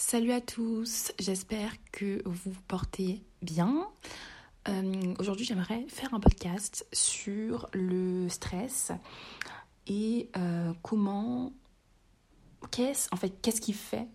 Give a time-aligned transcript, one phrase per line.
[0.00, 3.88] Salut à tous, j'espère que vous vous portez bien.
[4.68, 8.92] Euh, Aujourd'hui, j'aimerais faire un podcast sur le stress
[9.88, 11.52] et euh, comment,
[12.70, 14.06] qu'est-ce, en fait, qu'est-ce qui fait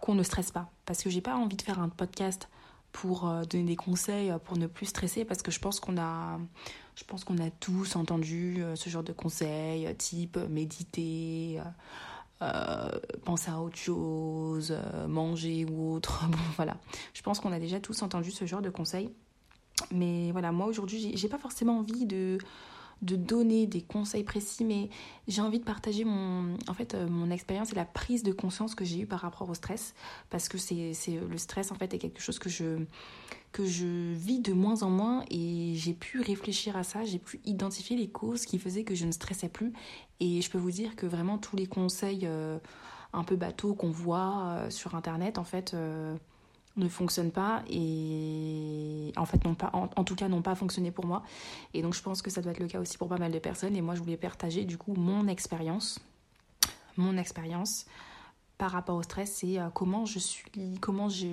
[0.00, 0.68] qu'on ne stresse pas?
[0.86, 2.48] Parce que j'ai pas envie de faire un podcast
[2.90, 6.40] pour euh, donner des conseils pour ne plus stresser, parce que je pense qu'on a,
[6.96, 11.60] je pense qu'on a tous entendu ce genre de conseils, type méditer.
[12.44, 12.88] Euh,
[13.24, 16.24] penser à autre chose, euh, manger ou autre.
[16.30, 16.76] Bon, voilà.
[17.14, 19.10] Je pense qu'on a déjà tous entendu ce genre de conseils.
[19.90, 22.38] Mais voilà, moi aujourd'hui, j'ai- j'ai pas forcément envie de,
[23.02, 24.88] de donner des conseils précis, mais
[25.28, 28.74] j'ai envie de partager mon, en fait, euh, mon expérience et la prise de conscience
[28.74, 29.94] que j'ai eue par rapport au stress.
[30.30, 32.84] Parce que c'est, le stress, en fait, est quelque chose que je,
[33.52, 37.40] que je vis de moins en moins et j'ai pu réfléchir à ça, j'ai pu
[37.44, 39.72] identifier les causes qui faisaient que je ne stressais plus.
[40.20, 42.58] Et je peux vous dire que vraiment tous les conseils euh,
[43.12, 45.76] un peu bateaux qu'on voit euh, sur Internet, en fait,
[46.76, 51.06] ne fonctionnent pas et en fait, n'ont pas, en, tout cas, n'ont pas fonctionné pour
[51.06, 51.22] moi.
[51.72, 53.38] Et donc, je pense que ça doit être le cas aussi pour pas mal de
[53.38, 53.76] personnes.
[53.76, 56.00] Et moi, je voulais partager du coup mon expérience,
[56.96, 57.86] mon expérience
[58.58, 60.44] par rapport au stress et euh, comment je suis,
[60.80, 61.26] comment je,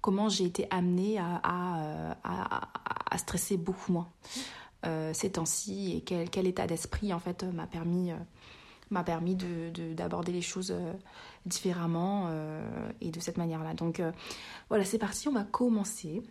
[0.00, 2.68] comment j'ai été amenée à, à, euh, à-
[3.10, 4.08] à- stresser beaucoup moins
[4.84, 8.12] euh, ces temps-ci et quel, quel état d'esprit en fait m'a permis
[8.90, 10.92] m'a permis de, de- d'aborder les choses euh,
[11.44, 13.74] différemment euh, et de cette manière-là.
[13.74, 14.12] Donc euh,
[14.68, 16.22] voilà, c'est parti, on va commencer.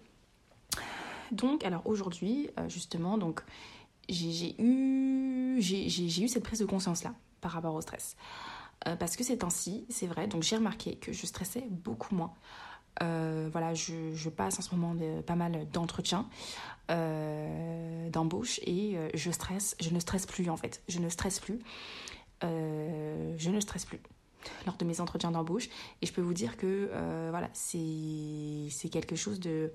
[1.31, 3.42] Donc alors aujourd'hui justement donc
[4.08, 8.16] j'ai, eu eu cette prise de conscience là par rapport au stress.
[9.00, 12.33] Parce que ces temps-ci, c'est vrai, donc j'ai remarqué que je stressais beaucoup moins.
[13.00, 16.28] Voilà, je, passe en ce moment de- pas mal d'entretiens,
[16.92, 21.59] euh, d'embauche et je stresse, je ne stresse plus en fait, je ne stresse plus,
[23.38, 24.00] je ne stresse plus
[24.66, 25.70] lors de mes entretiens d'embauche.
[26.02, 29.72] Et je peux vous dire que euh, voilà, c'est quelque chose de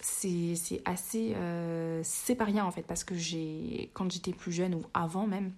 [0.00, 4.74] c'est assez euh, c'est pas rien en fait parce que j'ai quand j'étais plus jeune
[4.74, 5.52] ou avant même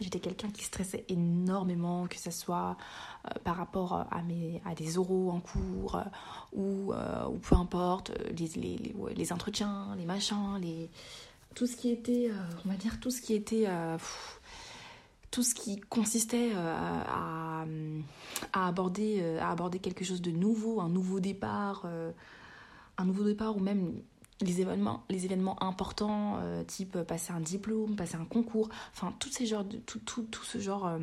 [0.00, 2.76] J'étais quelqu'un qui stressait énormément, que ce soit
[3.26, 6.02] euh, par rapport à, mes, à des oraux en cours euh,
[6.52, 10.88] ou, euh, ou peu importe, euh, les, les, les, entretiens, les machins, les,
[11.56, 12.34] tout ce qui était, euh,
[12.64, 13.98] on va dire, tout ce qui était, euh,
[15.30, 16.74] tout ce qui consistait euh,
[17.06, 17.64] à,
[18.52, 22.12] aborder, euh, à aborder quelque chose de nouveau, un nouveau départ, euh,
[22.96, 24.00] un nouveau départ ou même
[24.40, 29.46] les événements, les événements importants, type passer un diplôme, passer un concours, enfin tout, ces
[29.46, 30.96] genres de, tout, tout, tout ce genre,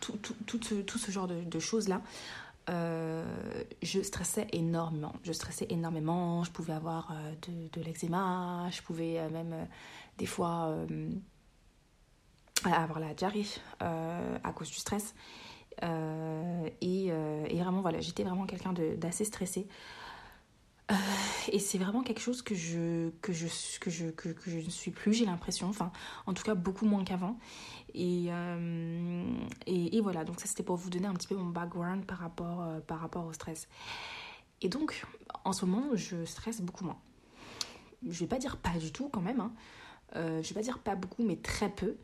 [0.00, 2.02] tout, tout, tout, ce, genre de, choses-là,
[2.68, 5.12] je stressais énormément.
[5.24, 9.66] Je stressais énormément, je pouvais avoir de, l'eczéma, je pouvais même
[10.16, 10.72] des fois
[12.62, 13.46] avoir la diarrhée
[13.82, 15.14] euh, à cause du stress.
[15.82, 19.66] Euh, et, euh, et vraiment, voilà, j'étais vraiment quelqu'un d'assez stressé.
[21.50, 23.46] Et c'est vraiment quelque chose que je, que je,
[23.80, 25.68] que je, que, je ne suis plus, j'ai l'impression.
[25.68, 25.92] Enfin,
[26.26, 27.38] en tout cas, beaucoup moins qu'avant.
[27.94, 28.26] Et,
[29.66, 32.66] et, voilà, donc ça c'était pour vous donner un petit peu mon background par rapport,
[32.86, 33.68] par rapport au stress.
[34.62, 35.04] Et donc,
[35.44, 36.98] en ce moment, je stresse beaucoup moins.
[38.06, 39.40] Je vais pas dire pas du tout quand même.
[39.40, 39.52] Hein.
[40.14, 41.96] Je vais pas dire pas beaucoup, mais très peu.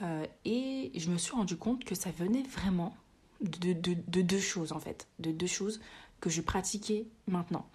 [0.00, 2.96] Euh, et je me suis rendu compte que ça venait vraiment
[3.40, 5.08] de, de, de deux choses en fait.
[5.18, 5.80] De deux choses
[6.20, 7.68] que je pratiquais maintenant.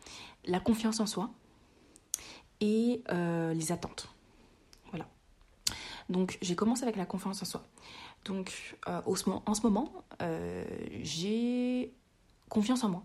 [0.46, 1.30] La confiance en soi
[2.60, 4.10] et euh, les attentes.
[4.90, 5.08] Voilà.
[6.10, 7.64] Donc j'ai commencé avec la confiance en soi.
[8.26, 9.94] Donc euh, en ce moment,
[11.04, 11.94] j'ai
[12.50, 13.04] confiance en moi.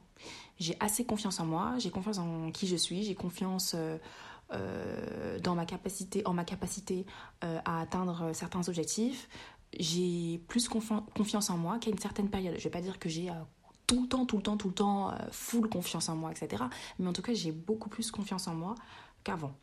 [0.58, 3.74] J'ai assez confiance en moi, j'ai confiance en qui je suis, j'ai confiance
[4.52, 7.06] euh, euh, dans ma capacité, en ma capacité
[7.44, 9.28] euh, à atteindre certains objectifs.
[9.78, 12.54] J'ai plus confi- confiance en moi qu'à une certaine période.
[12.58, 13.34] Je vais pas dire que j'ai euh,
[13.86, 16.64] tout le temps, tout le temps, tout le temps euh, full confiance en moi, etc.
[16.98, 18.74] Mais en tout cas, j'ai beaucoup plus confiance en moi
[19.24, 19.54] qu'avant.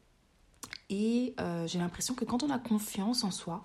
[0.90, 3.62] Et euh, j'ai l'impression que quand on a confiance en soi,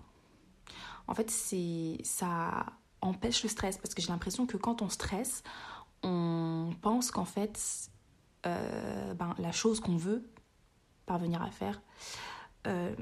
[1.07, 2.67] en fait, ça
[3.01, 5.43] empêche le stress parce que j'ai l'impression que quand on stresse,
[6.03, 7.91] on pense qu'en fait,
[8.47, 10.29] euh, ben, la chose qu'on veut
[11.07, 11.81] parvenir à faire
[12.67, 12.95] euh,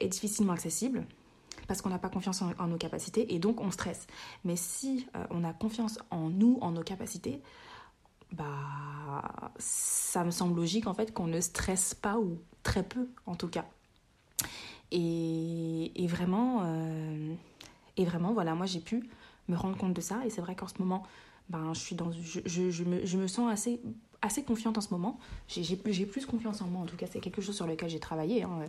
[0.00, 1.06] est difficilement accessible
[1.66, 4.06] parce qu'on n'a pas confiance en, nos capacités et donc on stresse.
[4.44, 7.40] Mais si euh, on a confiance en nous, en nos capacités,
[8.32, 13.34] bah ça me semble logique en fait qu'on ne stresse pas ou très peu en
[13.34, 13.64] tout cas.
[14.90, 17.34] Et, et vraiment, euh,
[17.96, 19.08] et vraiment voilà, moi j'ai pu
[19.48, 21.02] me rendre compte de ça et c'est vrai qu'en ce moment,
[21.52, 23.80] ben je suis dans, je, je, je me, je me sens assez
[24.22, 25.18] assez confiante en ce moment.
[25.48, 28.44] J'ai plus, confiance en moi, en tout cas, c'est quelque chose sur lequel j'ai travaillé.
[28.44, 28.60] hein.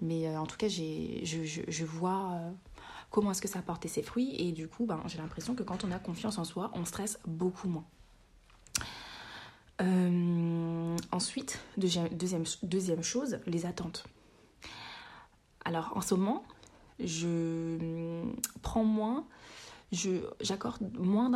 [0.00, 2.32] Mais euh, en tout cas, je, je, je vois.
[2.32, 2.50] euh,
[3.10, 4.34] comment est-ce que ça a porté ses fruits.
[4.36, 7.18] Et du coup, ben, j'ai l'impression que quand on a confiance en soi, on stresse
[7.26, 7.86] beaucoup moins.
[9.80, 14.04] Euh, ensuite, deuxième, deuxième, deuxième chose, les attentes.
[15.64, 16.44] Alors en ce moment,
[16.98, 18.22] je
[18.62, 19.26] prends moins
[19.92, 21.30] j'accorde moins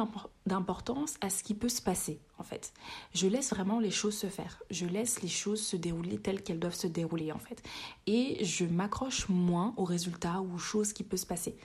[0.46, 2.72] d'importance à ce qui peut se passer en fait.
[3.14, 4.62] Je laisse vraiment les choses se faire.
[4.70, 7.62] Je laisse les choses se dérouler telles qu'elles doivent se dérouler en fait.
[8.06, 11.56] Et je m'accroche moins aux résultats ou aux choses qui peuvent se passer.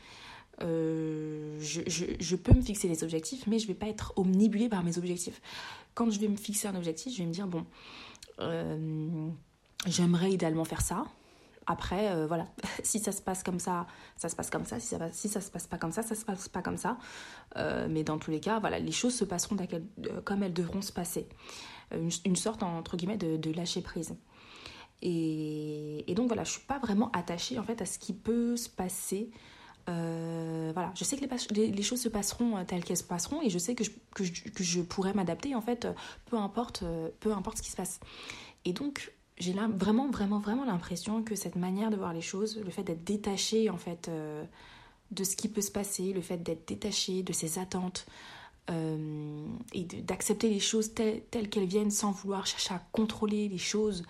[0.62, 4.70] Euh, je, je, peux me fixer des objectifs, mais je ne vais pas être omnibulée
[4.70, 5.42] par mes objectifs.
[5.94, 7.66] Quand je vais me fixer un objectif, je vais me dire, bon,
[8.40, 9.28] euh,
[9.86, 11.06] j'aimerais idéalement faire ça,
[11.68, 12.48] après, euh, voilà,
[12.84, 14.80] si ça se passe comme ça, ça se passe comme ça.
[14.80, 16.98] Si ça, si ça se passe pas comme ça, ça se passe pas comme ça.
[17.58, 20.82] Euh, mais dans tous les cas, voilà, les choses se passeront euh, comme elles devront
[20.82, 21.28] se passer.
[21.92, 24.16] Une, sorte, entre guillemets, de, lâcher prise.
[25.04, 28.70] Et, donc, voilà, je suis pas vraiment attachée, en fait, à ce qui peut se
[28.70, 29.30] passer.
[29.86, 33.76] voilà, je sais que les, choses se passeront telles qu'elles se passeront et je sais
[33.76, 35.88] que je, que je, que je pourrais m'adapter, en fait,
[36.26, 36.84] peu importe,
[37.20, 38.00] peu importe ce qui se passe.
[38.66, 42.70] Et donc, j'ai vraiment, vraiment, vraiment l'impression que cette manière de voir les choses, le
[42.70, 44.44] fait d'être détaché en fait euh,
[45.12, 48.06] de ce qui peut se passer, le fait d'être détaché de ses attentes
[48.70, 54.04] euh, et d'accepter les choses telles, qu'elles viennent sans vouloir chercher à contrôler les choses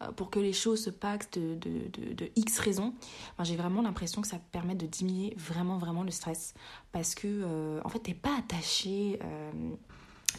[0.00, 2.94] euh, pour que les choses se passent de, X raisons,
[3.42, 6.54] j'ai vraiment l'impression que ça permet de diminuer vraiment, vraiment le stress.
[6.92, 9.18] Parce que en fait, t'es pas attaché,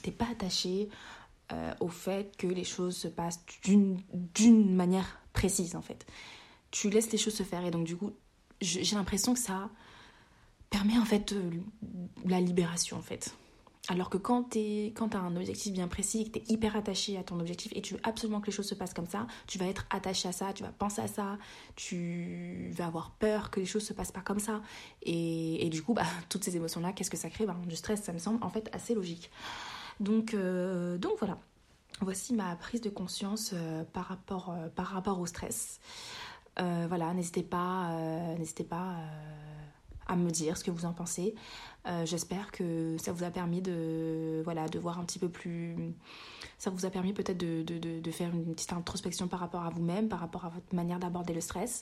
[0.01, 0.89] t'es pas attaché
[1.53, 6.05] euh, au fait que les choses se passent d'une manière précise en fait.
[6.71, 8.11] Tu laisses les choses se faire et donc du coup
[8.61, 9.69] j'ai l'impression que ça
[10.69, 11.51] permet en fait euh,
[12.25, 13.35] la libération en fait.
[13.89, 17.23] Alors que quand tu as un objectif bien précis que tu es hyper attaché à
[17.23, 19.65] ton objectif et tu veux absolument que les choses se passent comme ça, tu vas
[19.65, 21.38] être attaché à ça, tu vas penser à ça,
[21.75, 24.61] tu vas avoir peur que les choses se passent pas comme ça.
[25.01, 27.45] Et, et du coup, bah, toutes ces émotions-là, qu'est-ce que ça crée?
[27.45, 29.29] Bah, Du stress, ça me semble en fait assez logique.
[29.99, 31.37] Donc, euh, donc voilà,
[32.01, 35.79] voici ma prise de conscience euh, par, rapport, euh, par rapport au stress.
[36.57, 37.91] voilà, n'hésitez pas,
[38.37, 38.97] n'hésitez pas
[40.07, 41.33] à me dire ce que vous en pensez.
[42.05, 44.43] J'espère que ça vous a permis de,
[44.79, 45.75] voir un petit peu plus...
[46.59, 50.19] Ça vous a permis peut-être de, faire une petite introspection par rapport à vous-même, par
[50.19, 51.81] rapport à votre manière d'aborder le stress.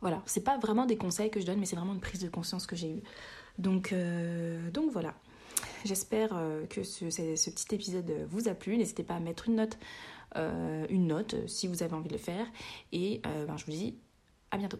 [0.00, 2.28] Voilà, c'est pas vraiment des conseils que je donne, mais c'est vraiment une prise de
[2.28, 3.02] conscience que j'ai eue.
[3.58, 3.92] Donc,
[4.72, 5.14] donc voilà.
[5.84, 8.76] J'espère euh, que ce, petit épisode vous a plu.
[8.76, 9.78] N'hésitez pas à mettre une note,
[10.36, 12.46] euh, note si vous avez envie de le faire.
[12.92, 13.98] Et euh, ben, je vous dis
[14.50, 14.78] à bientôt.